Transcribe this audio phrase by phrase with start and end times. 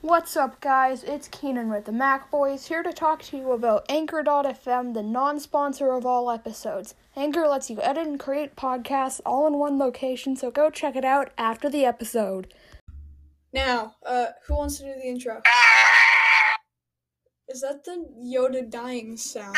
[0.00, 1.02] What's up, guys?
[1.02, 5.40] It's Keenan with the Mac Boys here to talk to you about Anchor.fm, the non
[5.40, 6.94] sponsor of all episodes.
[7.16, 11.04] Anchor lets you edit and create podcasts all in one location, so go check it
[11.04, 12.54] out after the episode.
[13.52, 15.42] Now, uh, who wants to do the intro?
[17.48, 19.56] Is that the Yoda dying sound?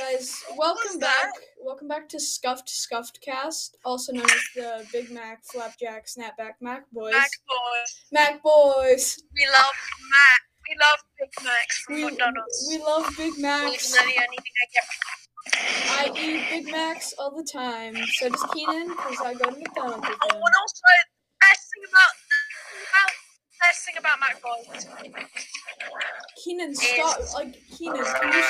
[0.00, 1.28] Guys, welcome back.
[1.62, 6.90] Welcome back to Scuffed Scuffed Cast, also known as the Big Mac Flapjack Snapback Mac
[6.90, 7.12] Boys.
[7.12, 8.00] Mac boys.
[8.10, 9.22] Mac Boys.
[9.34, 9.76] We love
[10.10, 10.40] Mac.
[10.66, 12.66] We love Big Macs from We, McDonald's.
[12.70, 13.92] we love Big Macs.
[13.92, 16.16] Literally anything I get.
[16.16, 17.94] I eat Big Macs all the time.
[18.14, 20.82] So does Keenan, because I go to McDonald's with Oh, and also,
[21.40, 22.12] best thing about,
[22.88, 23.12] about
[23.60, 24.86] best thing about Mac boys.
[26.42, 27.18] Keenan, stop.
[27.34, 28.44] Like, Keenan, can you.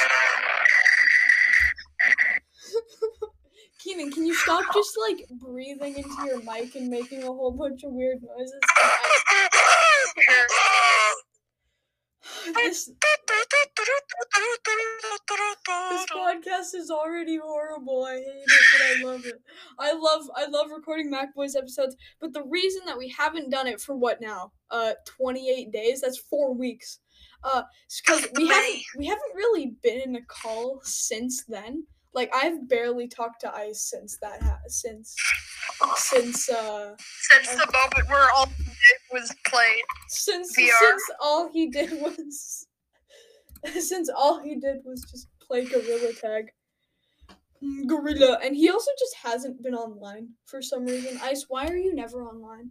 [3.78, 7.82] Keenan, can you stop just like breathing into your mic and making a whole bunch
[7.82, 8.60] of weird noises?
[12.54, 12.90] this
[15.90, 18.04] this podcast is already horrible.
[18.04, 19.40] I hate it, but I love it.
[19.78, 23.66] I love I love recording Mac Boys episodes, but the reason that we haven't done
[23.66, 24.52] it for what now?
[24.70, 26.00] Uh 28 days.
[26.00, 26.98] That's 4 weeks.
[27.44, 27.62] Uh
[28.06, 31.86] cuz we haven't we haven't really been in a call since then.
[32.14, 35.14] Like I've barely talked to Ice since that ha- since
[35.96, 36.94] since uh
[37.30, 39.84] Since the moment where all the did was played.
[40.08, 40.70] since VR.
[40.80, 42.66] since all he did was
[43.80, 46.46] since all he did was just play gorilla tag
[47.86, 51.94] gorilla and he also just hasn't been online for some reason ice why are you
[51.94, 52.70] never online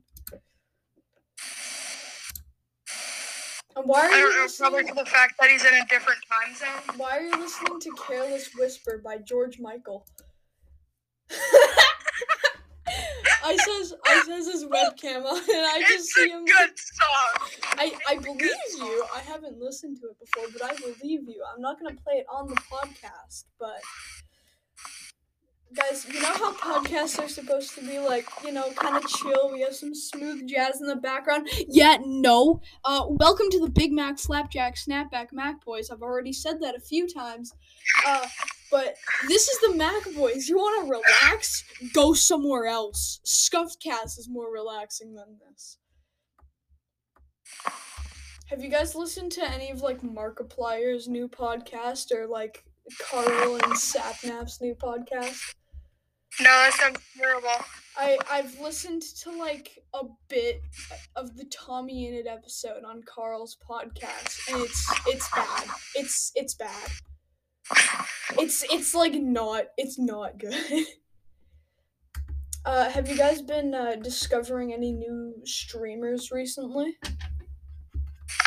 [3.85, 5.85] why are I you don't know, probably listening, for the fact that he's in a
[5.89, 6.97] different time zone.
[6.97, 10.05] why are you listening to careless whisper by george michael
[13.44, 16.71] I says I says his webcam on and I just it's see a him good
[16.77, 17.49] song.
[17.77, 18.41] I, I believe
[18.77, 19.05] you.
[19.16, 21.41] I haven't listened to it before, but I believe you.
[21.55, 23.80] I'm not gonna play it on the podcast, but
[25.75, 29.52] guys, you know how podcasts are supposed to be like, you know, kind of chill.
[29.52, 31.47] We have some smooth jazz in the background.
[31.67, 32.61] Yeah, no.
[32.83, 35.91] Uh, welcome to the Big Mac Slapjack Snapback Mac Boys.
[35.91, 37.53] I've already said that a few times.
[38.05, 38.25] Uh,
[38.71, 38.95] but
[39.27, 40.47] this is the Mac Boys.
[40.49, 41.63] You want to relax?
[41.93, 43.19] Go somewhere else.
[43.23, 45.77] Scuffed Cast is more relaxing than this.
[48.47, 52.63] Have you guys listened to any of like Markiplier's new podcast or like
[52.99, 55.53] Karl and Sapnap's new podcast?
[56.39, 57.65] No, that sounds terrible.
[57.97, 60.61] I I've listened to like a bit
[61.15, 65.67] of the TommyInnit episode on Karl's podcast, and it's it's bad.
[65.95, 66.89] It's it's bad.
[68.37, 70.85] It's it's like not it's not good.
[72.65, 76.97] Uh, have you guys been uh, discovering any new streamers recently?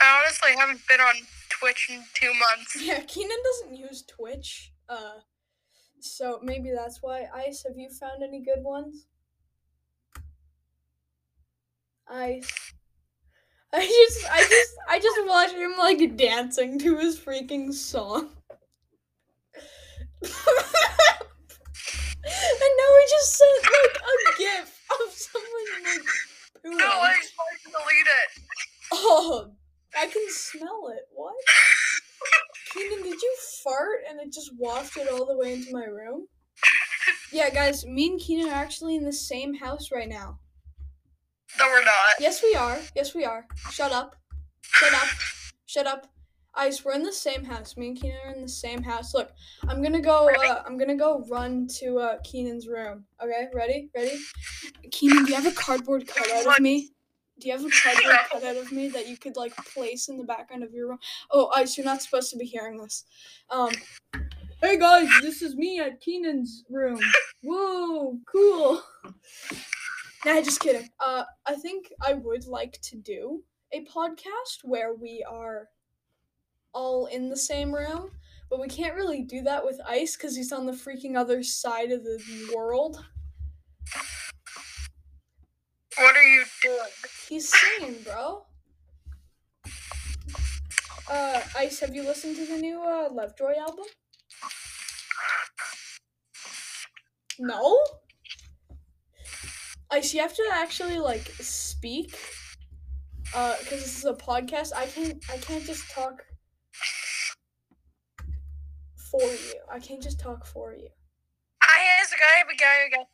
[0.01, 1.15] I honestly haven't been on
[1.49, 2.77] Twitch in two months.
[2.81, 4.73] Yeah, Keenan doesn't use Twitch.
[4.89, 5.15] Uh,
[6.03, 7.27] so maybe that's why.
[7.35, 9.07] Ice, have you found any good ones?
[12.09, 12.53] Ice.
[13.75, 18.29] I just, I just, I just watched him like dancing to his freaking song.
[20.23, 20.33] and
[22.77, 25.51] now he just sent like a gif of someone
[25.85, 26.03] like
[26.65, 26.79] pooing.
[26.79, 27.15] No, I
[27.65, 28.43] delete it.
[28.93, 29.53] Oh,
[29.99, 31.09] I can smell it.
[31.15, 31.35] What?
[32.73, 36.27] Keenan, did you fart and it just wafted all the way into my room?
[37.33, 40.39] Yeah, guys, me and Keenan are actually in the same house right now.
[41.59, 42.21] No, we're not.
[42.21, 42.79] Yes, we are.
[42.95, 43.47] Yes, we are.
[43.71, 44.17] Shut up.
[44.63, 45.09] Shut up.
[45.67, 46.07] Shut up.
[46.55, 47.77] Ice, we're in the same house.
[47.77, 49.15] Me and Keenan are in the same house.
[49.15, 49.31] Look,
[49.69, 50.29] I'm gonna go.
[50.29, 53.05] Uh, I'm gonna go run to uh, Keenan's room.
[53.23, 53.91] Okay, ready?
[53.95, 54.19] Ready?
[54.91, 56.91] Keenan, do you have a cardboard cutout of me?
[57.43, 60.23] Do you have a cardboard cutout of me that you could like place in the
[60.23, 61.01] background of your room?
[61.33, 63.05] Oh, Ice, you're not supposed to be hearing this.
[63.51, 63.73] Um,
[64.61, 67.01] hey guys, this is me at Keenan's room.
[67.43, 68.81] Whoa, cool.
[70.25, 70.89] Nah, just kidding.
[71.01, 73.43] Uh, I think I would like to do
[73.73, 75.67] a podcast where we are
[76.73, 78.13] all in the same room,
[78.51, 81.91] but we can't really do that with Ice because he's on the freaking other side
[81.91, 82.21] of the
[82.55, 83.05] world.
[85.99, 86.79] What are you doing?
[87.29, 88.45] He's singing, bro.
[91.11, 93.85] Uh, Ice, have you listened to the new uh, Lovejoy album?
[97.39, 97.79] No.
[99.91, 102.17] Ice, you have to actually like speak.
[103.35, 104.73] Uh, because this is a podcast.
[104.75, 105.23] I can't.
[105.33, 106.25] I can't just talk
[109.11, 109.55] for you.
[109.71, 110.89] I can't just talk for you.
[111.63, 113.07] Ah, here's a guy, a guy, a guy.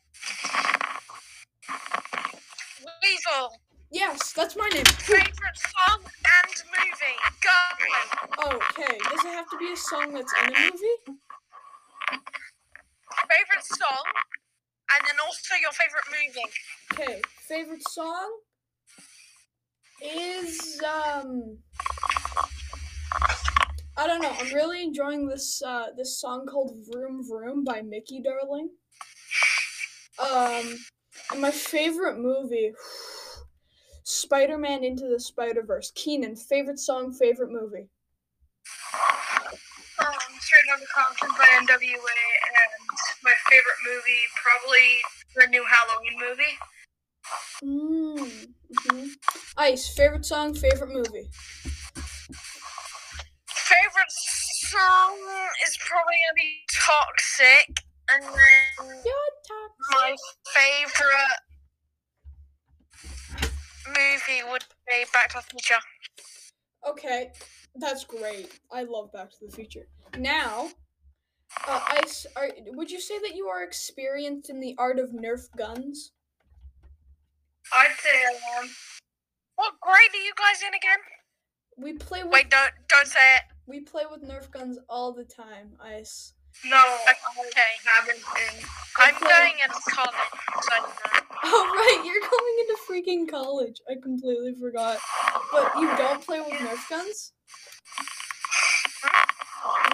[2.80, 3.52] Weasel.
[3.90, 4.84] Yes, that's my name.
[4.84, 7.18] Favorite song and movie.
[7.40, 8.56] Go.
[8.56, 8.98] Okay.
[9.10, 11.18] Does it have to be a song that's in a movie?
[13.30, 14.04] Favorite song,
[14.94, 16.50] and then also your favorite movie.
[16.92, 17.22] Okay.
[17.46, 18.38] Favorite song
[20.02, 21.58] is um.
[23.96, 24.32] I don't know.
[24.38, 28.70] I'm really enjoying this uh, this song called "Vroom Vroom" by Mickey Darling.
[30.20, 30.78] Um,
[31.36, 32.72] my favorite movie
[34.04, 35.92] Spider-Man Into the Spider-Verse.
[35.94, 37.88] Keenan, favorite song, favorite movie.
[40.00, 42.72] Um, Straight Outta Compton by NWA, and
[43.22, 45.02] my favorite movie, probably
[45.36, 46.58] the new Halloween movie.
[47.62, 48.48] Mm.
[48.88, 49.08] hmm
[49.58, 51.28] Ice, favorite song, favorite movie.
[53.48, 55.18] Favorite song
[55.66, 57.84] is probably gonna be Toxic,
[58.14, 58.32] and then
[59.92, 60.16] my
[60.54, 61.40] favorite
[63.86, 65.80] movie would be Back to the Future.
[66.86, 67.30] Okay,
[67.76, 68.58] that's great.
[68.72, 69.86] I love Back to the Future.
[70.18, 70.70] Now,
[71.66, 75.48] uh, Ice, are, would you say that you are experienced in the art of Nerf
[75.56, 76.12] guns?
[77.72, 78.70] I'd say I am.
[79.56, 80.98] What grade are you guys in again?
[81.76, 83.42] We play with Wait, don't don't say it.
[83.66, 86.32] we play with Nerf guns all the time, Ice.
[86.64, 86.96] No,
[87.40, 87.60] okay.
[87.84, 88.64] haven't been.
[88.98, 89.26] I'm Okay.
[89.26, 90.14] going into college,
[90.62, 90.72] so.
[91.44, 93.76] Oh right, you're going into freaking college.
[93.88, 94.98] I completely forgot.
[95.52, 97.32] But you don't play with Nerf guns?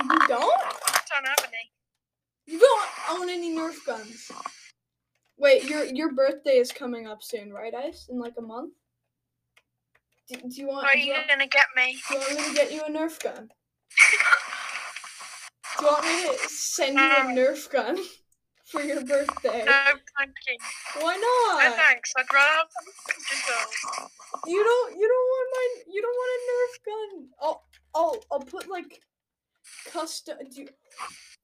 [0.02, 0.28] You don't?
[0.28, 1.70] don't have any.
[2.46, 4.30] You don't own any Nerf guns.
[5.36, 8.08] Wait, your your birthday is coming up soon, right, Ice?
[8.10, 8.72] In like a month.
[10.30, 10.86] Do, do you want?
[10.86, 11.98] Are do you you want- gonna get me?
[12.08, 13.50] Do you want me to get you a Nerf gun?
[15.78, 17.98] Do you want me to send you a um, Nerf gun
[18.64, 19.64] for your birthday?
[19.64, 19.82] No,
[20.18, 20.56] thank you.
[21.00, 21.64] Why not?
[21.64, 22.12] No thanks.
[22.16, 24.10] I'd rather have.
[24.46, 24.98] You don't.
[24.98, 25.82] You don't want my.
[25.92, 27.28] You don't want a Nerf gun.
[27.40, 27.64] I'll.
[27.94, 28.16] I'll.
[28.30, 29.00] I'll put like
[29.90, 30.38] custom.
[30.54, 30.68] Do you,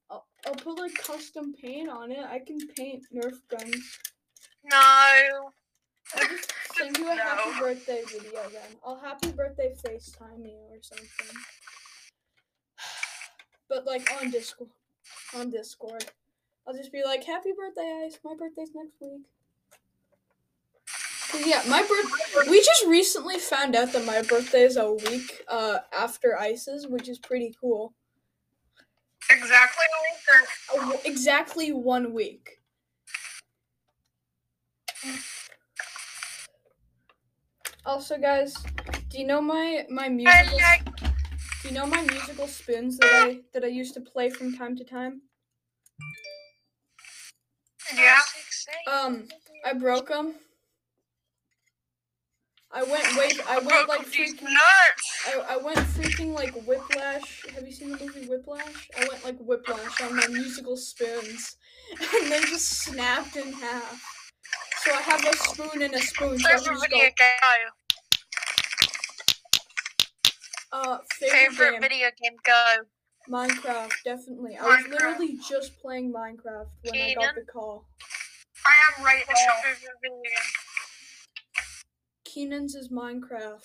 [0.09, 2.25] I'll, I'll put like custom paint on it.
[2.25, 3.97] I can paint Nerf guns.
[4.63, 5.51] No.
[6.15, 8.77] I'll just send you a happy birthday video then.
[8.85, 11.37] I'll happy birthday FaceTime you or something.
[13.71, 14.69] But like on Discord.
[15.33, 16.03] On Discord.
[16.67, 18.19] I'll just be like, Happy birthday, Ice.
[18.23, 19.21] My birthday's next week."
[21.45, 25.77] Yeah, my birth we just recently found out that my birthday is a week uh
[25.97, 27.93] after Ice's, which is pretty cool.
[29.29, 29.85] Exactly
[30.73, 32.59] A w- exactly one week.
[37.85, 38.53] Also, guys,
[39.07, 40.59] do you know my my musical?
[41.63, 44.83] You know my musical spoons that I that I used to play from time to
[44.83, 45.21] time?
[47.95, 48.19] Yeah.
[48.91, 49.27] Um,
[49.65, 50.35] I broke them.
[52.71, 53.39] I went wait.
[53.47, 54.55] I went like freaking.
[55.27, 57.45] I, I went freaking like whiplash.
[57.53, 58.89] Have you seen the movie Whiplash?
[58.97, 61.57] I went like whiplash on my musical spoons,
[61.99, 64.01] and they just snapped in half.
[64.83, 66.39] So I have a spoon and a spoon.
[66.39, 66.97] So I just go.
[70.71, 72.37] Uh, favorite, Favorite game, video game.
[72.45, 72.83] Go.
[73.29, 74.57] Minecraft, definitely.
[74.57, 77.85] I was literally just playing Minecraft when I got the call.
[78.65, 80.31] I am right What's your favorite video game?
[82.25, 83.61] Keenan's is Minecraft.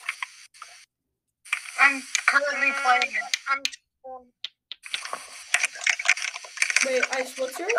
[1.81, 3.37] I'm currently playing it.
[3.49, 3.63] I'm
[6.87, 7.73] Wait, Ice, what's yours?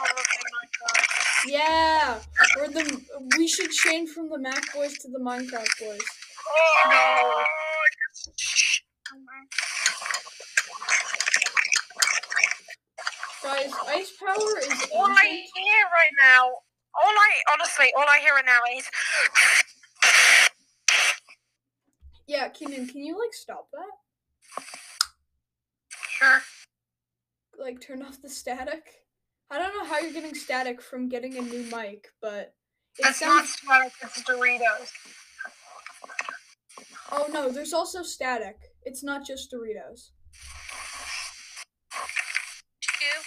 [0.00, 1.20] Minecraft.
[1.46, 2.20] Yeah,
[2.56, 3.00] we're the.
[3.36, 6.00] We should change from the Mac boys to the Minecraft boys.
[6.48, 7.44] Oh no.
[13.50, 16.52] Guys, ice power is All I hear right now, all
[17.02, 18.88] I honestly, all I hear right now is.
[22.28, 24.64] Yeah, Keenan, can you like stop that?
[26.10, 26.42] Sure.
[27.58, 28.84] Like turn off the static?
[29.50, 32.54] I don't know how you're getting static from getting a new mic, but
[32.98, 33.92] it That's not static.
[34.00, 34.92] It's Doritos.
[37.10, 38.58] Oh no, there's also static.
[38.84, 40.10] It's not just Doritos.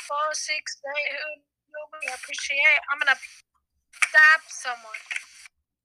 [0.08, 1.16] Four, six, eight.
[1.16, 1.42] Who
[1.72, 2.80] nobody appreciate?
[2.92, 3.16] I'm gonna
[4.10, 5.00] stab someone.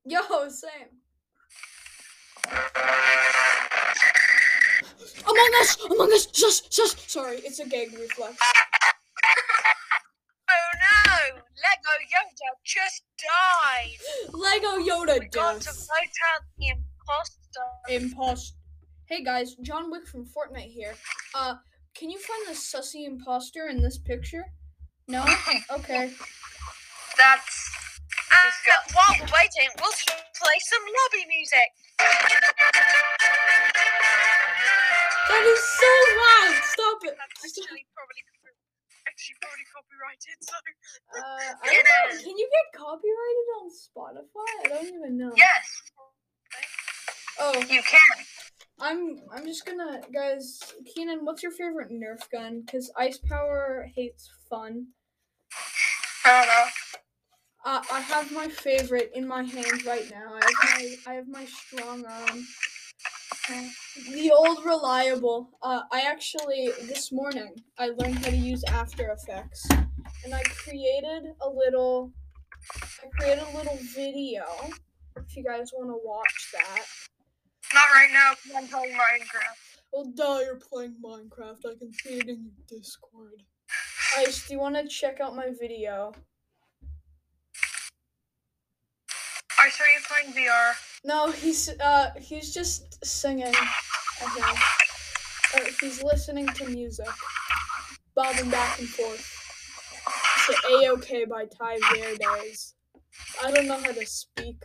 [0.04, 0.98] Yo, same.
[5.22, 5.78] Among Us!
[5.84, 6.26] Among Us!
[6.34, 6.62] Shush!
[6.68, 6.94] Shush!
[7.06, 8.36] Sorry, it's a gag reflex.
[10.50, 11.38] Oh no!
[11.62, 13.98] Lego Yoda just died.
[14.32, 17.68] Lego Yoda We got to vote out the imposter.
[17.88, 18.56] Impost.
[19.06, 20.94] Hey guys, John Wick from Fortnite here.
[21.34, 21.54] Uh,
[21.98, 24.44] can you find the sussy imposter in this picture?
[25.08, 25.24] No?
[25.70, 26.12] Okay.
[27.18, 27.54] That's.
[28.30, 28.52] And
[28.94, 29.98] while we're waiting, we'll
[30.38, 31.68] play some lobby music.
[35.28, 36.54] That is so loud!
[36.62, 37.16] Stop it.
[37.18, 38.22] Actually, probably,
[39.08, 40.38] actually probably copyrighted.
[40.40, 40.54] So.
[41.18, 42.22] Uh, I.
[42.22, 44.50] Can you get copyrighted on Spotify?
[44.62, 45.32] I don't even know.
[45.34, 45.66] Yes.
[47.40, 48.16] Oh, you can.
[48.80, 50.60] I'm I'm just gonna guys.
[50.86, 52.64] Keenan, what's your favorite Nerf gun?
[52.70, 54.88] Cause Ice Power hates fun.
[56.24, 56.64] I don't know.
[57.64, 60.34] Uh, I have my favorite in my hand right now.
[60.34, 62.46] I have my I have my strong arm.
[63.50, 63.64] Uh,
[64.12, 65.50] the old reliable.
[65.62, 69.66] Uh, I actually this morning I learned how to use After Effects,
[70.24, 72.12] and I created a little.
[73.02, 74.44] I created a little video.
[75.16, 77.07] If you guys want to watch that.
[77.74, 79.68] Not right now because I'm playing Minecraft.
[79.92, 81.66] Well, duh, you're playing Minecraft.
[81.66, 83.42] I can see it in your Discord.
[84.18, 86.12] Ice, do you want to check out my video?
[89.60, 90.72] I saw you playing VR.
[91.04, 93.52] No, he's uh he's just singing.
[93.54, 94.58] I think.
[95.54, 97.08] Uh, he's listening to music,
[98.14, 99.34] bobbing back and forth.
[100.48, 102.74] It's A OK by Tai Verdes.
[103.42, 104.62] I don't know how to speak.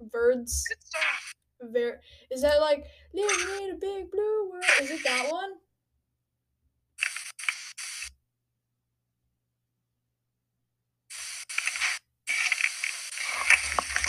[0.00, 0.64] Verds.
[0.68, 1.25] Good stuff.
[1.72, 2.00] Ver.
[2.30, 4.64] Is that like living in a big blue world?
[4.80, 5.50] Is it that one?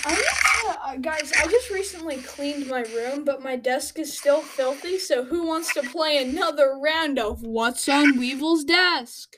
[0.06, 4.18] I need to- uh, guys, I just recently cleaned my room, but my desk is
[4.18, 4.98] still filthy.
[5.00, 9.36] So who wants to play another round of What's on Weevil's desk?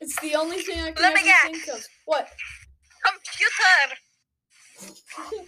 [0.00, 1.42] It's the only thing I can Let me ever guess.
[1.42, 1.86] think of.
[2.04, 2.28] What?
[3.04, 3.96] Computer.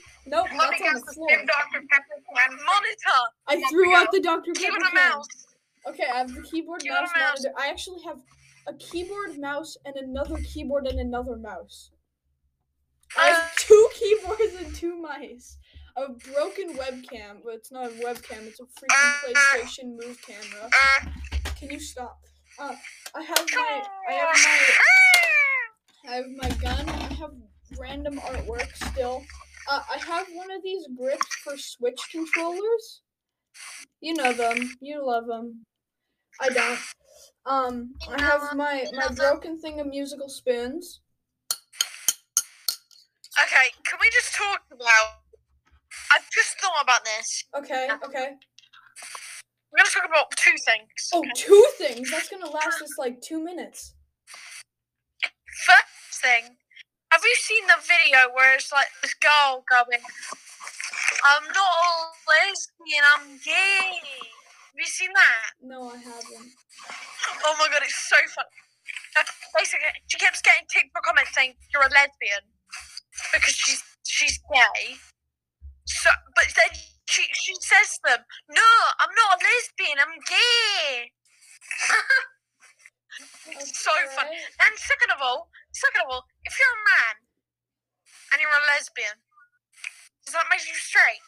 [0.27, 1.29] Nope, Let me that's on guess the floor.
[1.31, 1.87] Dr.
[1.91, 2.51] Pepper can.
[2.51, 3.21] Monitor.
[3.47, 4.53] I threw out the Dr.
[4.53, 5.11] Pepper Keyboard and can.
[5.11, 5.29] mouse.
[5.89, 7.43] Okay, I have the keyboard, mouse, mouse.
[7.45, 7.53] monitor.
[7.59, 8.19] I actually have
[8.67, 11.91] a keyboard, mouse, and another keyboard and another mouse.
[13.17, 13.35] I Uh.
[13.35, 15.59] have two keyboards and two mice.
[15.99, 18.47] A broken webcam, but it's not a webcam.
[18.47, 20.69] It's a freaking PlayStation Move camera.
[20.69, 21.07] Uh,
[21.59, 22.19] Can you stop?
[22.59, 22.75] Uh,
[23.15, 26.89] I have my, I have my, I have my gun.
[26.91, 27.33] I have
[27.79, 29.25] random artwork still.
[29.69, 33.03] Uh, I have one of these grips for Switch controllers.
[34.01, 34.77] You know them.
[34.81, 35.65] You love them.
[36.41, 36.79] I don't.
[37.47, 41.01] Um, I have my my broken thing of musical spoons.
[43.43, 45.21] Okay, can we just talk about?
[46.13, 47.45] I've just thought about this.
[47.57, 48.35] Okay, okay.
[49.73, 51.11] We're gonna talk about two things.
[51.13, 51.31] Oh, okay?
[51.35, 52.11] two things.
[52.11, 53.95] That's gonna last us like two minutes.
[55.67, 56.57] First thing,
[57.17, 60.05] have you seen the video where it's like this girl going,
[61.25, 61.89] "I'm not a
[62.29, 65.57] lesbian, I'm gay." Have you seen that?
[65.65, 66.53] No, I haven't.
[67.41, 68.45] Oh my god, it's so fun.
[69.17, 69.25] Uh,
[69.57, 72.45] basically, she keeps getting TikTok comments saying you're a lesbian
[73.33, 75.01] because she's she's gay.
[75.89, 76.77] So, but then
[77.09, 78.21] she she says to them,
[78.53, 78.71] "No,
[79.01, 79.97] I'm not a lesbian.
[80.05, 81.17] I'm gay."
[83.57, 84.29] it's so fun.
[84.29, 87.15] And second of all, second of all, if you're a man
[88.33, 89.21] and you're a lesbian,
[90.25, 91.23] does that make you straight?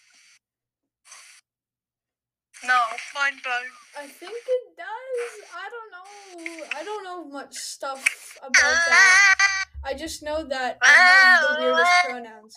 [2.64, 3.70] No, oh, mind blown.
[3.96, 5.32] I think it does.
[5.54, 6.66] I don't know.
[6.74, 8.84] I don't know much stuff about ah.
[8.88, 9.64] that.
[9.84, 11.46] I just know that I ah.
[11.46, 12.54] have the weirdest pronouns.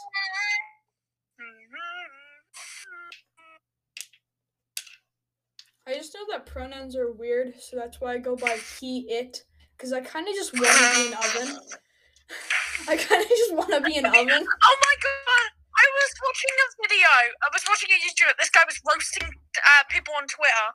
[5.85, 9.43] I just know that pronouns are weird, so that's why I go by he, it.
[9.81, 11.57] Because I kind of just want to be an oven.
[12.85, 14.45] I kind of just want to be an oven.
[14.45, 15.47] Oh my god!
[15.73, 17.09] I was watching a video.
[17.09, 18.37] I was watching a YouTuber.
[18.37, 20.67] This guy was roasting uh, people on Twitter.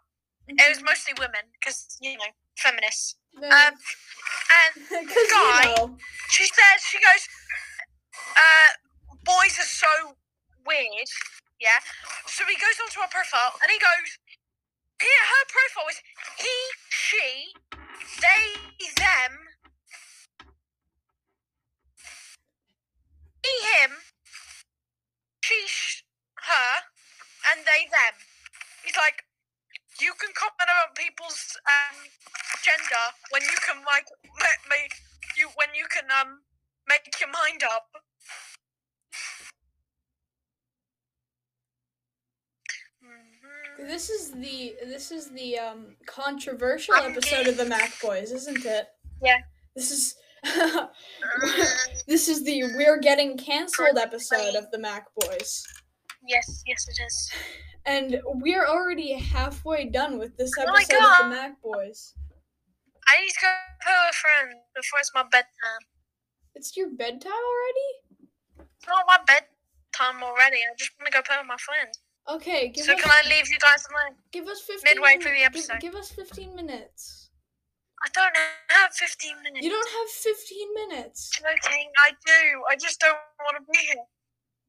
[0.50, 3.14] It was mostly women because you know feminists.
[3.38, 5.94] Um, and guy- you know.
[6.34, 7.22] she says she goes,
[8.34, 8.74] uh,
[9.22, 10.18] "Boys are so
[10.66, 11.06] weird."
[11.62, 11.78] Yeah.
[12.26, 14.18] So he goes onto her profile and he goes,
[15.02, 16.02] "Yeah, her profile is
[16.38, 16.56] he,
[16.90, 17.52] she,
[18.20, 18.44] they,
[18.96, 19.32] them,
[23.42, 23.92] he, him,
[25.44, 26.04] she, sh-
[26.44, 26.82] her,
[27.50, 28.14] and they, them."
[28.84, 29.24] He's like,
[30.00, 31.96] "You can comment about people's um,
[32.62, 34.08] gender when you can like
[34.40, 34.94] ma- make
[35.36, 36.42] you when you can um
[36.88, 37.88] make your mind up."
[43.86, 48.88] This is the this is the um controversial episode of the Mac Boys, isn't it?
[49.22, 49.38] Yeah.
[49.76, 50.16] This is
[52.08, 55.64] this is the we're getting canceled episode of the Mac Boys.
[56.26, 57.30] Yes, yes, it is.
[57.84, 62.14] And we're already halfway done with this Oh episode of the Mac Boys.
[63.08, 63.52] I need to go
[63.82, 65.86] tell a friend before it's my bedtime.
[66.56, 68.68] It's your bedtime already?
[68.78, 70.56] It's not my bedtime already.
[70.56, 72.00] I just want to go play with my friends.
[72.28, 74.16] Okay, give So us can I leave you guys alone?
[74.32, 75.80] give us fifteen midway through the min- give- episode?
[75.80, 77.30] Give, us fifteen minutes.
[78.04, 78.36] I don't
[78.68, 79.64] have 15 minutes.
[79.64, 81.30] You don't have fifteen minutes.
[81.30, 81.90] joking.
[81.98, 82.62] I do.
[82.70, 84.04] I just don't want to be here.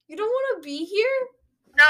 [0.08, 1.18] You don't want to be here.
[1.78, 1.84] No,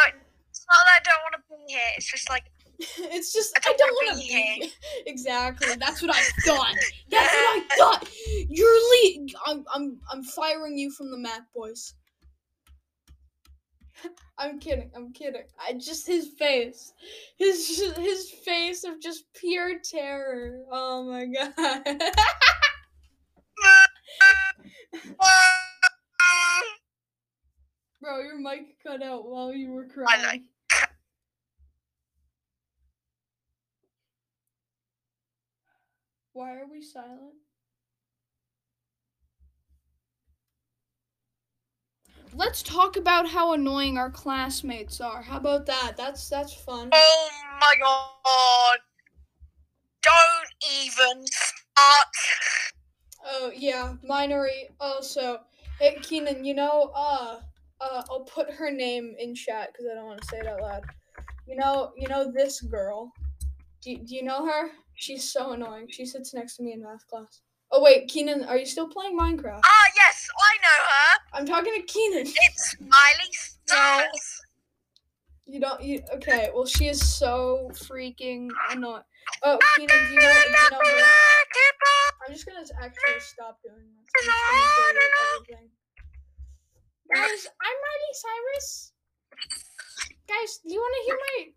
[0.49, 1.89] it's not that I don't want to be here.
[1.95, 2.45] It's just like
[3.13, 4.55] it's just I don't don't wanna be be here.
[4.61, 4.69] here.
[5.05, 5.75] exactly.
[5.79, 6.75] That's what I thought.
[7.11, 8.09] That's what I thought.
[8.49, 11.93] You're le- I'm I'm I'm firing you from the map, boys.
[14.37, 14.91] I'm kidding.
[14.95, 15.43] I'm kidding.
[15.59, 16.93] I just his face,
[17.37, 20.63] his his face of just pure terror.
[20.71, 21.83] Oh my god.
[28.01, 30.21] Bro, your mic cut out while you were crying.
[30.23, 30.43] like-
[36.33, 37.33] Why are we silent?
[42.33, 45.21] Let's talk about how annoying our classmates are.
[45.21, 45.93] How about that?
[45.97, 46.89] That's that's fun.
[46.93, 47.29] Oh
[47.59, 48.79] my god.
[50.03, 52.07] Don't even start.
[53.25, 55.39] Oh yeah, Minery also.
[55.79, 57.39] Hey Keenan, you know, uh,
[57.81, 60.61] uh, I'll put her name in chat because I don't want to say it out
[60.61, 60.83] loud.
[61.47, 63.11] You know, you know this girl.
[63.81, 64.71] Do, do you know her?
[64.95, 65.87] She's so annoying.
[65.89, 67.41] She sits next to me in math class.
[67.71, 69.61] Oh wait, Keenan, are you still playing Minecraft?
[69.63, 71.19] Ah, yes, I know her.
[71.33, 72.25] I'm talking to Keenan.
[72.25, 73.31] It's Miley
[73.65, 74.41] Cyrus.
[75.45, 75.81] You don't.
[75.81, 76.49] You okay?
[76.53, 79.03] Well, she is so freaking annoying.
[79.43, 80.33] Oh, Keenan, do you know?
[80.33, 81.05] Do you know her?
[82.25, 84.27] I'm just gonna actually stop doing this.
[84.27, 85.69] I'm just gonna delete everything.
[87.13, 88.91] Guys, I'm Miley Cyrus.
[90.27, 91.47] Guys, do you want to hear my?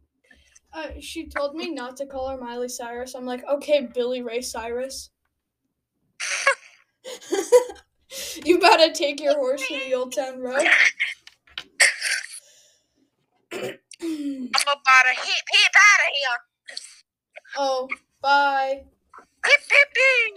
[0.72, 3.14] Uh, she told me not to call her Miley Cyrus.
[3.14, 5.10] I'm like, okay, Billy Ray Cyrus.
[8.44, 10.66] you better take your horse to the Old Town Road.
[13.52, 16.38] I'm about to hip hip out of here.
[17.58, 17.88] oh,
[18.22, 18.82] bye.
[19.46, 20.34] Hip hip hip.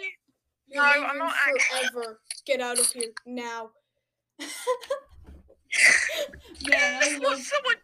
[0.73, 1.87] No, I'm not actually.
[1.89, 2.19] forever.
[2.45, 3.71] Get out of here now.
[4.39, 4.49] Man,
[7.03, 7.39] I What's love.
[7.39, 7.75] someone?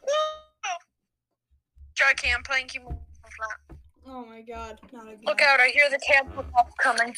[1.95, 3.77] Joking, I'm playing keyboard flat.
[4.07, 5.19] Oh my god, not again.
[5.25, 5.59] Look out!
[5.59, 6.45] I hear the temple
[6.81, 7.15] coming.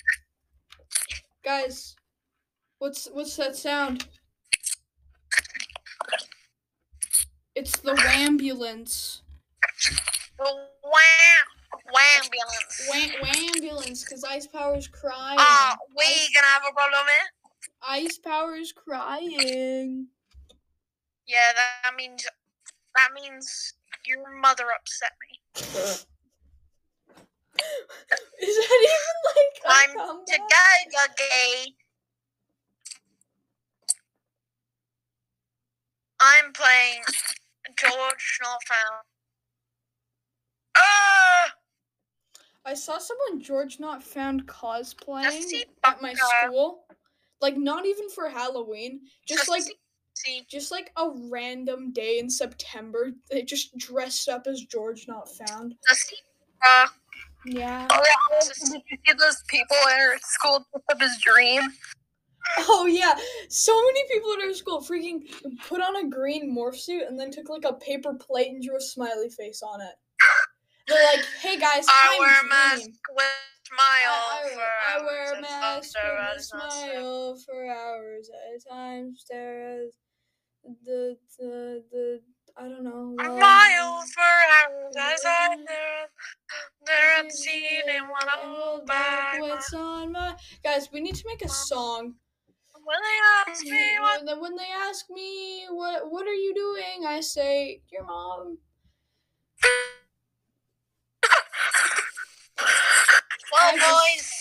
[1.43, 1.95] Guys,
[2.79, 4.07] what's what's that sound?
[7.55, 9.23] It's the ambulance.
[10.37, 10.45] The
[10.83, 12.89] wham, wambulance.
[12.89, 15.37] Wham ambulance, cause Ice Power's crying.
[15.39, 18.05] Ah, we Ice, gonna have a problem here?
[18.05, 20.07] Ice Power's crying.
[21.27, 21.51] Yeah,
[21.83, 22.25] that means
[22.95, 23.73] that means
[24.05, 26.05] your mother upset me.
[28.41, 30.25] Is that even like a I'm comeback?
[30.25, 30.37] to
[30.91, 31.73] go, gay.
[36.19, 37.01] I'm playing
[37.79, 39.01] GeorgeNotFound.
[40.77, 41.53] Ah!
[42.65, 46.85] I saw someone GeorgeNotFound cosplaying at my school.
[47.41, 49.63] Like not even for Halloween, just like
[50.13, 53.11] See, just like a random day in September.
[53.31, 55.75] They just dressed up as George Not Found.
[57.45, 57.87] Yeah.
[57.89, 61.61] oh yeah, did you see those people at our school dressed up as Dream?
[62.59, 63.15] Oh yeah.
[63.49, 65.21] So many people at our school freaking
[65.67, 68.77] put on a green morph suit and then took like a paper plate and drew
[68.77, 69.93] a smiley face on it.
[70.87, 73.25] They're like, "Hey guys, I I'm wear a mask with
[73.71, 78.55] smile I, I, for I hours wear a mask at a smile for hours at
[78.55, 79.15] a time.
[79.15, 79.91] Stare at
[80.83, 82.21] the the the
[82.57, 83.15] I don't know.
[83.19, 85.55] A mile for hours as I
[86.85, 89.39] there at the ceiling while I hold back.
[89.39, 90.89] What's on my guys?
[90.91, 92.15] We need to make a song.
[92.83, 97.21] When they ask me what when they ask me what what are you doing, I
[97.21, 98.57] say your mom.
[103.51, 104.31] Well, I boys,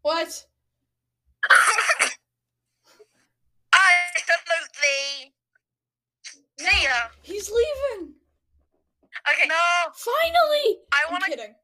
[0.00, 0.46] What?
[4.16, 5.35] absolutely.
[6.58, 7.08] See ya.
[7.22, 8.14] He's leaving.
[9.30, 9.48] Okay.
[9.48, 9.54] No,
[9.94, 10.78] Finally.
[10.92, 11.54] I want to kidding.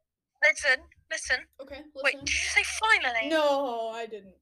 [0.43, 0.79] listen.
[1.11, 1.37] Listen.
[1.61, 3.29] Okay, Wait, did you say finally?
[3.29, 4.35] No, I didn't.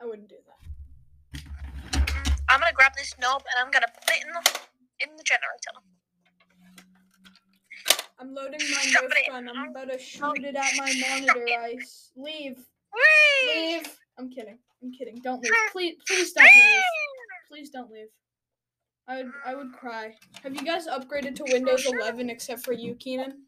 [0.00, 1.42] I wouldn't do that.
[2.50, 4.60] I'm gonna grab this knob and I'm gonna put it in the
[5.10, 5.72] in the generator.
[8.18, 9.48] I'm loading my Shove Nerf it gun.
[9.48, 11.46] I'm about to shoot it at my monitor.
[11.62, 12.12] Ice.
[12.14, 12.58] Leave.
[12.92, 13.54] Whee!
[13.54, 13.98] Leave.
[14.18, 14.58] I'm kidding.
[14.82, 15.16] I'm kidding.
[15.22, 15.52] Don't leave.
[15.72, 16.82] Please, please don't leave.
[17.48, 18.08] Please don't leave.
[19.08, 20.14] I would, I would cry.
[20.42, 23.42] Have you guys upgraded to Windows 11 except for you, Keenan?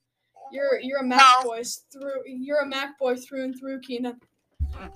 [0.53, 1.43] You're, you're a Mac No.
[1.51, 1.63] boy
[1.93, 2.23] through.
[2.27, 4.21] You're a Mac boy through and through, Keenan.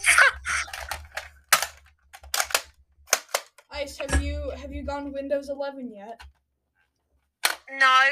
[3.71, 6.21] Ice, have you, have you gone Windows 11 yet?
[7.71, 8.09] No,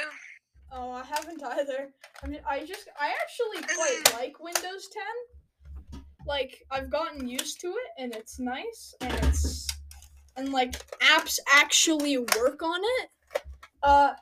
[0.72, 1.90] Oh, I haven't either.
[2.22, 3.74] I mean, I just, I actually mm.
[3.74, 6.02] quite like Windows 10.
[6.26, 9.66] Like, I've gotten used to it, and it's nice, and it's,
[10.36, 13.10] and like, apps actually work on it.
[13.82, 14.12] Uh,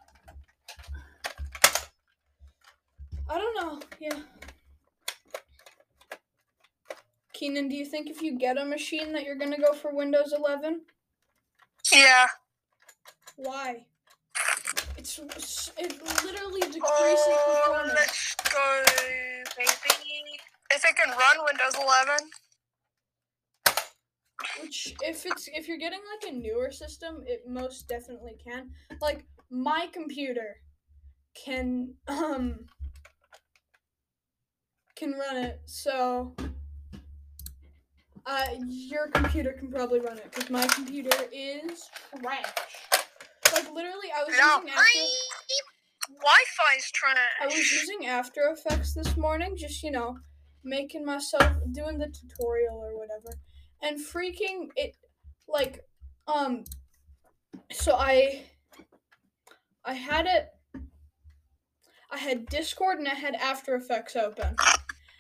[3.29, 3.81] I don't know.
[4.00, 4.18] Yeah.
[7.33, 10.33] Keenan, do you think if you get a machine that you're gonna go for Windows
[10.37, 10.83] 11?
[11.92, 12.27] Yeah.
[13.37, 13.87] Why?
[14.96, 15.18] It's
[15.77, 17.94] it literally decreases Oh, performance.
[17.98, 18.83] let's go,
[19.57, 19.68] baby.
[20.70, 22.31] If it can run Windows 11,
[24.61, 28.70] Which, if it's if you're getting like a newer system, it most definitely can.
[29.00, 30.57] Like my computer
[31.35, 32.66] can um
[34.96, 35.61] can run it.
[35.66, 36.35] So
[38.26, 41.88] uh, your computer can probably run it because my computer is
[42.20, 42.44] trash.
[43.52, 44.57] Like literally, I was no.
[44.57, 45.00] using After.
[46.09, 47.16] Wi-Fi's trash.
[47.40, 50.16] I was using After Effects this morning, just you know,
[50.64, 53.38] making myself doing the tutorial or whatever,
[53.84, 54.96] and freaking it,
[55.46, 55.84] like,
[56.26, 56.64] um,
[57.70, 58.42] so I,
[59.84, 60.48] I had it,
[62.10, 64.56] I had Discord and I had After Effects open.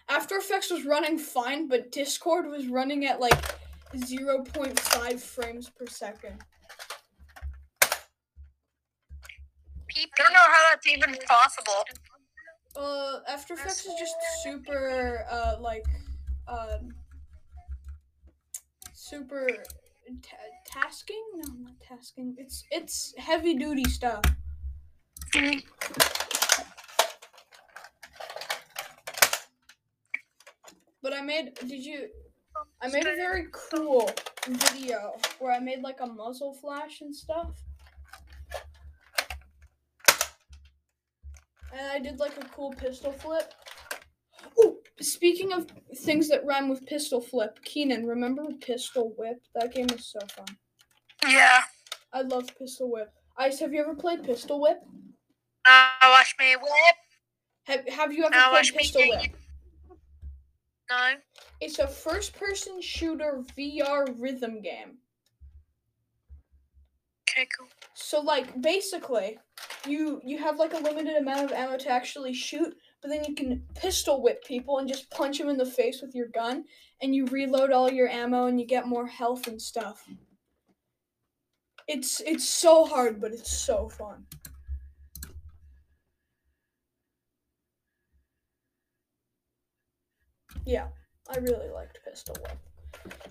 [0.08, 3.54] After Effects was running fine, but Discord was running at like
[4.04, 6.42] zero point five frames per second.
[9.96, 11.84] I don't know how that's even possible.
[12.76, 15.84] Uh, After Effects is just super, uh, like,
[16.48, 16.92] um,
[19.14, 19.48] super
[20.22, 21.22] ta- tasking.
[21.36, 22.34] No, not tasking.
[22.38, 24.22] It's it's heavy duty stuff.
[31.02, 31.54] But I made.
[31.60, 32.08] Did you?
[32.82, 34.10] I made a very cool
[34.48, 37.50] video where I made like a muzzle flash and stuff.
[41.72, 43.52] And I did like a cool pistol flip.
[45.04, 45.66] Speaking of
[45.98, 49.42] things that rhyme with pistol flip, Keenan, remember Pistol Whip?
[49.54, 50.46] That game was so fun.
[51.28, 51.60] Yeah.
[52.12, 53.12] I love Pistol Whip.
[53.36, 54.78] Ice, have you ever played Pistol Whip?
[55.66, 56.96] Now watch me whip.
[57.64, 59.36] Have Have you ever Now played watch me Pistol get Whip?
[60.90, 61.10] No.
[61.60, 64.98] It's a first-person shooter VR rhythm game.
[67.28, 67.68] Okay, cool.
[67.94, 69.38] So like basically,
[69.86, 73.34] you you have like a limited amount of ammo to actually shoot, but then you
[73.34, 76.64] can pistol whip people and just punch them in the face with your gun,
[77.02, 80.08] and you reload all your ammo and you get more health and stuff.
[81.86, 84.24] It's it's so hard, but it's so fun.
[90.64, 90.86] Yeah,
[91.28, 92.56] I really liked Pistol Whip.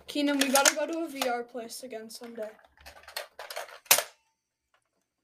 [0.05, 2.51] Keenan, we gotta go to a VR place again someday.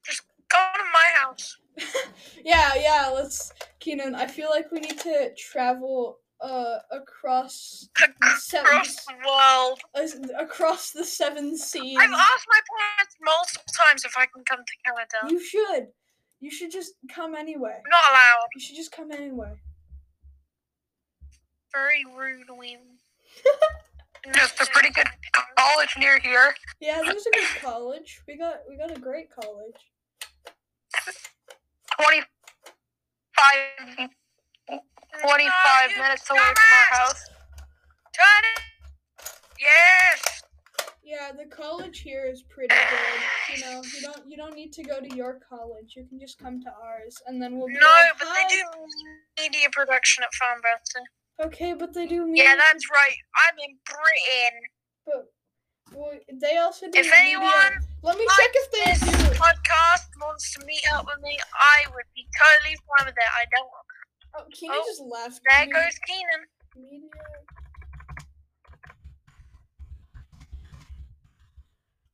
[0.04, 1.56] Just go to my house.
[2.44, 8.66] yeah, yeah, let's Keenan, I feel like we need to travel uh across the seven
[8.66, 9.80] Across the world.
[9.94, 11.98] uh, across the seven seas.
[12.00, 15.28] I've asked my parents multiple times if I can come to Canada.
[15.34, 15.88] You should.
[16.40, 17.76] You should just come anyway.
[17.88, 18.46] Not allowed.
[18.54, 19.52] You should just come anyway.
[21.72, 22.80] Very rude him.
[24.34, 25.06] Just a pretty good
[25.56, 26.54] college near here.
[26.78, 28.20] Yeah, there's a good college.
[28.28, 29.76] We got we got a great college.
[33.40, 34.10] 25,
[35.22, 37.22] 25 minutes away from our house.
[38.14, 38.62] Turn it.
[39.60, 40.42] Yes.
[41.02, 43.56] Yeah, the college here is pretty good.
[43.56, 45.94] You know, you don't you don't need to go to your college.
[45.96, 47.66] You can just come to ours, and then we'll.
[47.68, 48.62] Be No, like, but they do
[49.42, 51.46] media production at Farnborough.
[51.46, 52.30] Okay, but they do.
[52.34, 53.16] Yeah, that's right.
[53.48, 54.60] I'm in Britain.
[55.06, 56.98] But well, they also do.
[56.98, 59.34] If media- anyone let me check if this do.
[59.34, 63.30] podcast wants to meet up with me, I would be totally fine with it.
[63.32, 63.70] I don't.
[64.36, 65.40] Oh, Keenan Oh, just left.
[65.48, 66.42] There Me- goes Keenan.
[66.76, 67.10] Media.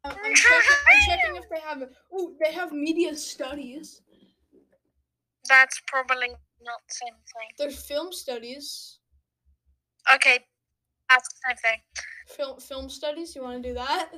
[0.05, 1.83] I'm, I'm, checking, I'm checking if they have.
[2.13, 4.03] Oh, they have media studies.
[5.49, 7.49] That's probably not the same thing.
[7.59, 8.99] There's film studies.
[10.15, 10.39] Okay,
[11.11, 11.81] that's the same thing.
[12.29, 13.37] Film film studies.
[13.37, 14.11] You want to do that?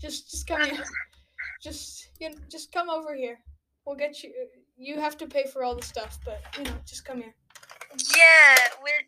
[0.00, 0.84] Just just come here.
[1.62, 3.38] Just you know, just come over here.
[3.86, 4.32] We'll get you.
[4.76, 7.34] You have to pay for all the stuff, but you know, just come here.
[8.16, 9.06] Yeah, we're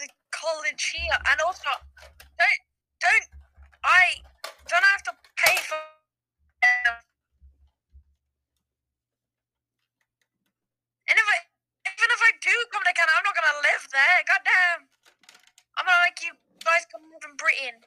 [0.00, 1.64] the college here, and also
[2.38, 2.60] don't
[3.00, 3.26] don't
[3.84, 4.20] I
[4.68, 5.76] don't have to pay for.
[6.64, 6.96] Um,
[11.10, 11.38] and if I
[11.88, 14.18] even if I do come to Canada, I'm not gonna live there.
[14.28, 14.88] Goddamn,
[15.78, 16.32] I'm gonna make you
[16.64, 17.80] guys come live in Britain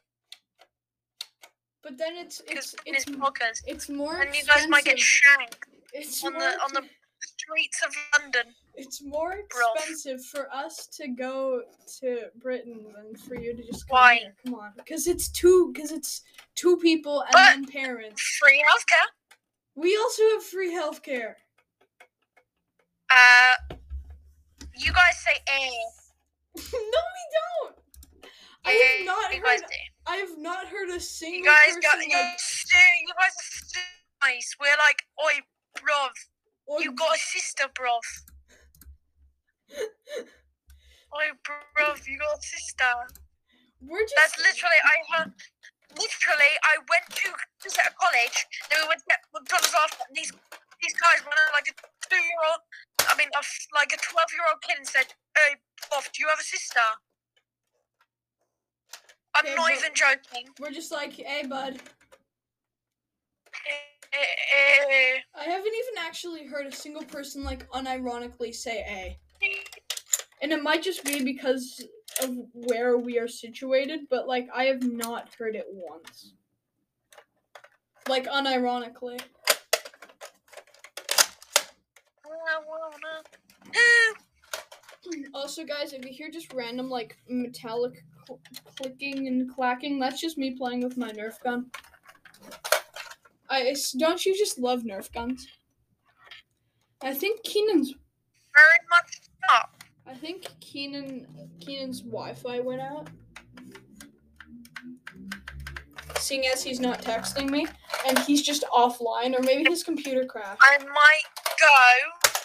[1.84, 4.98] But then it's because it's it's it's podcast, it's more and you guys might get
[4.98, 5.24] expensive.
[5.40, 6.84] shanked It's on the on the
[7.22, 8.54] streets of London.
[8.76, 11.62] It's more expensive for us to go
[12.00, 14.16] to Britain than for you to just come Why?
[14.16, 14.36] here.
[14.46, 15.72] Come on, because it's two.
[15.74, 16.22] Because it's
[16.56, 18.22] two people and But- then parents.
[18.42, 19.10] Free healthcare.
[19.76, 21.34] We also have free healthcare.
[23.10, 23.76] Uh,
[24.76, 25.70] you guys say eh.
[26.56, 27.76] no, we don't.
[28.66, 29.70] I have not you guys heard.
[30.06, 30.12] Do.
[30.12, 33.68] I have not heard a single You guys got you, like, stu- you guys are
[33.68, 33.80] stu-
[34.24, 34.56] nice.
[34.60, 35.42] We're like, oi,
[35.78, 36.12] bruv,
[36.70, 38.02] "Oh, you got a sister, bruv.
[41.14, 42.90] Oi, bruv, you got a sister.
[43.82, 44.16] We're just.
[44.18, 45.32] That's literally, I heard,
[45.94, 47.30] literally, I went to
[47.62, 48.38] visit a college,
[48.70, 50.34] then we went to get McDonald's after, and these,
[50.82, 51.76] these guys were like a
[52.10, 52.62] two-year-old,
[53.06, 53.42] I mean, a
[53.78, 55.54] like a 12-year-old kid and said, hey,
[55.86, 56.82] bruv, do you have a sister?
[59.36, 60.50] I'm Okay, not even joking.
[60.60, 61.80] We're just like, hey, bud.
[63.46, 65.20] Eh, eh, eh.
[65.36, 69.18] I haven't even actually heard a single person like unironically say a.
[70.42, 71.84] And it might just be because
[72.22, 76.34] of where we are situated, but like I have not heard it once.
[78.08, 79.20] Like unironically.
[85.34, 88.40] Also, guys, if you hear just random like metallic cl-
[88.76, 91.70] clicking and clacking, that's just me playing with my Nerf gun.
[93.50, 95.48] I don't you just love Nerf guns?
[97.02, 99.70] I think Keenan's Very much not.
[100.08, 101.28] I think Keenan
[101.60, 103.10] Keenan's Wi-Fi went out.
[106.18, 107.68] Seeing as he's not texting me
[108.08, 110.62] and he's just offline, or maybe his computer crashed.
[110.62, 111.24] I might
[111.60, 112.40] go.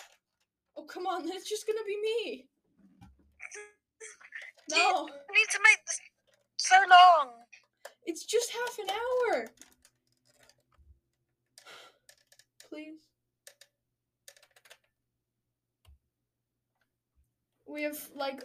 [0.76, 2.46] Oh come on, that's just gonna be me.
[4.68, 6.00] Do you No, need to make this
[6.58, 7.30] so long.
[8.06, 9.46] it's just half an hour.
[12.68, 12.98] Please.
[17.66, 18.42] We have like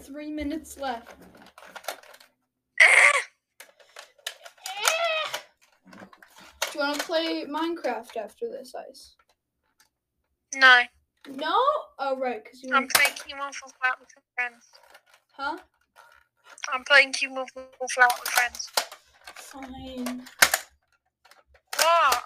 [0.00, 1.14] three minutes left.
[6.72, 9.14] Do you want to play Minecraft after this, Ice?
[10.54, 10.80] no,
[11.28, 11.58] No.
[11.98, 14.64] Oh right, because you I'm playing with Flat with friends.
[15.44, 15.58] Huh?
[16.72, 18.70] I'm playing King Wolf with friends.
[19.34, 20.22] Fine.
[21.80, 22.24] Ah!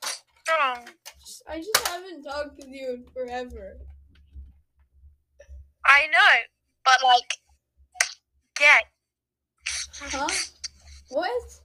[0.00, 0.58] What?
[0.60, 0.88] Wrong.
[1.20, 3.78] Just, I just haven't talked with you in forever.
[5.86, 6.40] I know,
[6.84, 7.38] but like,
[8.58, 8.80] gay.
[10.00, 10.28] Huh?
[11.10, 11.60] What?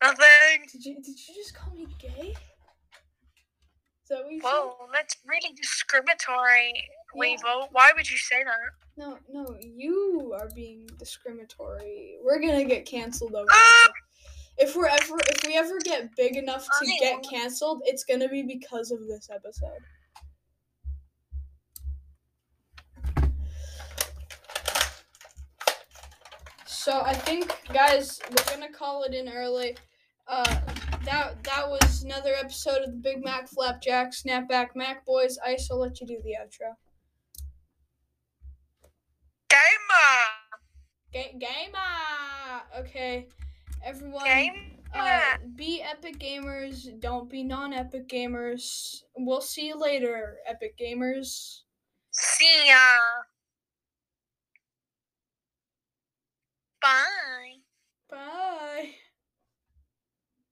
[0.00, 0.68] Nothing.
[0.70, 2.28] Did you did you just call me gay?
[2.28, 6.72] Is that what you Whoa, that's really discriminatory,
[7.14, 7.68] Weevil.
[7.72, 8.54] Why would you say that?
[8.96, 12.16] No, no, you are being discriminatory.
[12.22, 13.90] We're gonna get canceled over Ah!
[14.58, 18.28] If we're ever if we ever get big enough to I get canceled, it's gonna
[18.28, 19.78] be because of this episode.
[26.66, 29.76] So I think, guys, we're gonna call it in early.
[30.26, 30.60] Uh,
[31.04, 35.38] that that was another episode of the Big Mac Flapjack Snapback Mac Boys.
[35.44, 36.74] I shall let you do the outro.
[39.50, 40.28] Gamer!
[41.18, 42.62] Ga- gamer.
[42.78, 43.26] Okay,
[43.84, 44.24] everyone.
[44.24, 44.58] Gamer!
[44.94, 46.88] Uh, be epic gamers.
[47.00, 49.02] Don't be non-epic gamers.
[49.16, 51.62] We'll see you later, epic gamers.
[52.12, 52.76] See ya!
[56.80, 57.56] Bye!
[58.08, 58.90] Bye.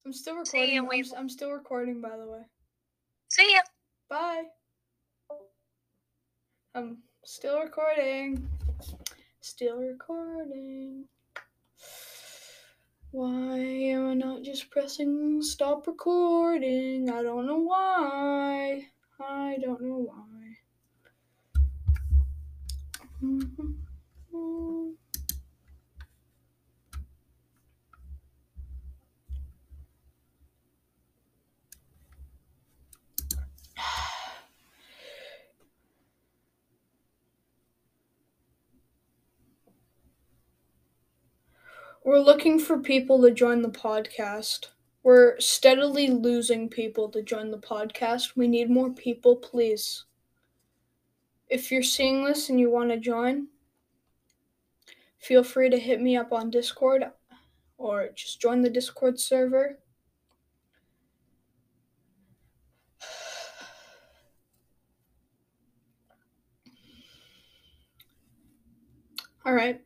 [0.05, 1.05] I'm still See ya, recording.
[1.13, 2.43] I'm, I'm still recording, by the way.
[3.29, 3.61] See ya!
[4.11, 4.45] Bye.
[6.75, 8.49] I'm still recording.
[9.49, 11.05] Still recording.
[13.13, 17.09] Why am I not just pressing stop recording?
[17.09, 18.89] I don't know why.
[19.21, 20.57] I don't know why.
[23.23, 24.91] Mm-hmm.
[42.07, 44.66] We're looking for people to join the podcast.
[45.03, 48.37] We're steadily losing people to join the podcast.
[48.37, 50.05] We need more people, please.
[51.49, 53.49] If you're seeing this and you want to join,
[55.19, 57.11] feel free to hit me up on Discord
[57.77, 59.81] or just join the Discord server.
[69.45, 69.86] All right.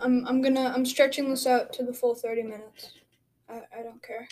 [0.00, 2.92] I'm I'm gonna I'm stretching this out to the full 30 minutes.
[3.48, 4.28] I, I don't care.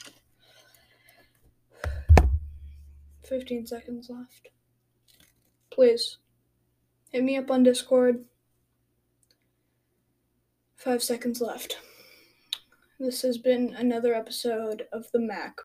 [3.28, 4.48] 15 seconds left.
[5.70, 6.18] Please.
[7.10, 8.24] Hit me up on Discord.
[10.76, 11.78] Five seconds left.
[12.98, 15.56] This has been another episode of the Mac